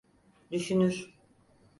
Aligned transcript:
Düşünür. 0.51 1.15